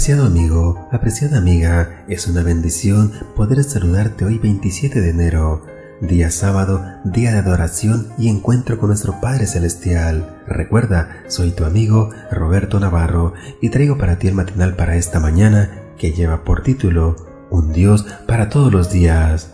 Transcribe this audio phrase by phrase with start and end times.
[0.00, 5.66] Apreciado amigo, apreciada amiga, es una bendición poder saludarte hoy 27 de enero,
[6.00, 10.40] día sábado, día de adoración y encuentro con nuestro Padre Celestial.
[10.46, 15.92] Recuerda, soy tu amigo Roberto Navarro y traigo para ti el matinal para esta mañana
[15.98, 17.16] que lleva por título
[17.50, 19.52] Un Dios para todos los días.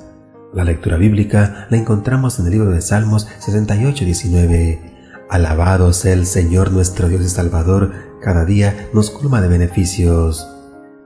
[0.55, 4.96] La lectura bíblica la encontramos en el libro de Salmos 68-19.
[5.29, 10.47] Alabado sea el Señor nuestro Dios y Salvador, cada día nos colma de beneficios.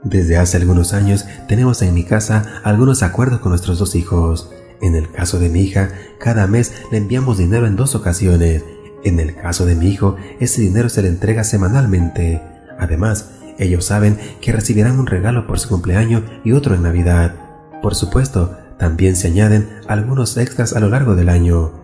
[0.04, 4.50] Desde hace algunos años tenemos en mi casa algunos acuerdos con nuestros dos hijos.
[4.82, 8.62] En el caso de mi hija, cada mes le enviamos dinero en dos ocasiones.
[9.04, 12.42] En el caso de mi hijo, ese dinero se le entrega semanalmente.
[12.78, 17.34] Además, ellos saben que recibirán un regalo por su cumpleaños y otro en Navidad.
[17.82, 21.79] Por supuesto, también se añaden algunos extras a lo largo del año.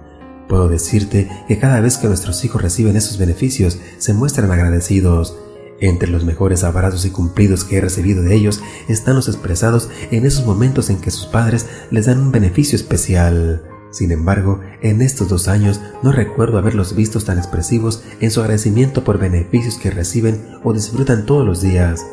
[0.48, 5.36] Puedo decirte que cada vez que nuestros hijos reciben esos beneficios, se muestran agradecidos.
[5.80, 10.24] Entre los mejores abrazos y cumplidos que he recibido de ellos están los expresados en
[10.24, 13.62] esos momentos en que sus padres les dan un beneficio especial.
[13.90, 19.04] Sin embargo, en estos dos años no recuerdo haberlos vistos tan expresivos en su agradecimiento
[19.04, 22.06] por beneficios que reciben o disfrutan todos los días.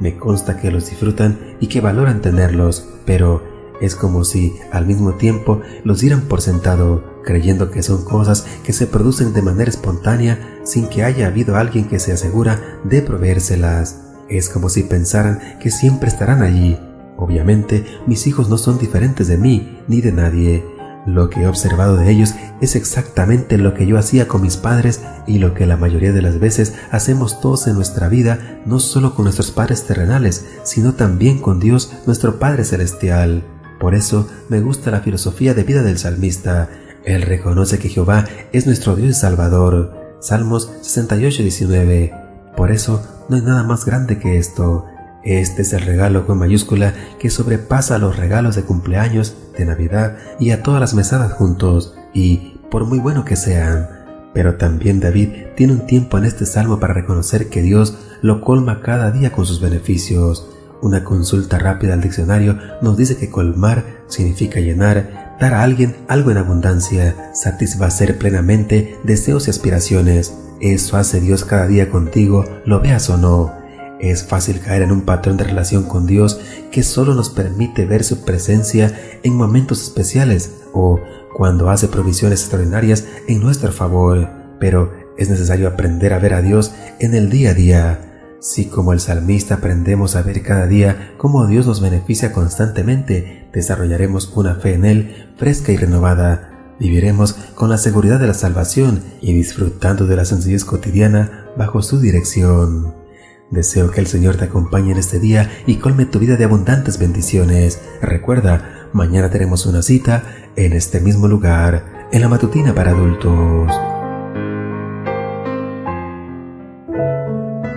[0.00, 5.14] Me consta que los disfrutan y que valoran tenerlos, pero es como si al mismo
[5.14, 10.60] tiempo los dieran por sentado, creyendo que son cosas que se producen de manera espontánea
[10.64, 14.00] sin que haya habido alguien que se asegura de proveérselas.
[14.28, 16.78] Es como si pensaran que siempre estarán allí.
[17.16, 20.64] Obviamente, mis hijos no son diferentes de mí ni de nadie.
[21.06, 25.02] Lo que he observado de ellos es exactamente lo que yo hacía con mis padres
[25.26, 29.14] y lo que la mayoría de las veces hacemos todos en nuestra vida, no solo
[29.14, 33.44] con nuestros padres terrenales, sino también con Dios, nuestro Padre Celestial.
[33.78, 36.68] Por eso me gusta la filosofía de vida del salmista.
[37.04, 40.16] Él reconoce que Jehová es nuestro Dios y Salvador.
[40.20, 42.14] Salmos 68, 19.
[42.56, 44.86] Por eso no hay nada más grande que esto.
[45.24, 50.52] Este es el regalo con mayúscula que sobrepasa los regalos de cumpleaños, de Navidad y
[50.52, 53.88] a todas las mesadas juntos, y por muy bueno que sean.
[54.32, 58.82] Pero también David tiene un tiempo en este salmo para reconocer que Dios lo colma
[58.82, 60.48] cada día con sus beneficios.
[60.82, 66.30] Una consulta rápida al diccionario nos dice que colmar significa llenar, dar a alguien algo
[66.30, 70.36] en abundancia, satisfacer plenamente deseos y aspiraciones.
[70.60, 73.52] Eso hace Dios cada día contigo, lo veas o no.
[74.00, 76.38] Es fácil caer en un patrón de relación con Dios
[76.70, 78.92] que solo nos permite ver su presencia
[79.22, 81.00] en momentos especiales o
[81.34, 84.28] cuando hace provisiones extraordinarias en nuestro favor,
[84.60, 88.05] pero es necesario aprender a ver a Dios en el día a día.
[88.40, 94.32] Si como el salmista aprendemos a ver cada día cómo Dios nos beneficia constantemente, desarrollaremos
[94.36, 96.52] una fe en Él fresca y renovada.
[96.78, 101.98] Viviremos con la seguridad de la salvación y disfrutando de la sencillez cotidiana bajo su
[101.98, 102.94] dirección.
[103.50, 106.98] Deseo que el Señor te acompañe en este día y colme tu vida de abundantes
[106.98, 107.80] bendiciones.
[108.02, 110.24] Recuerda, mañana tenemos una cita
[110.56, 113.95] en este mismo lugar, en la matutina para adultos.